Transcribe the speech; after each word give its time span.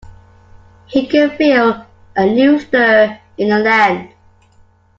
He 0.87 1.05
could 1.05 1.33
feel 1.33 1.85
a 2.15 2.25
new 2.25 2.57
stir 2.57 3.19
in 3.37 3.49
the 3.49 3.59
land. 3.59 4.11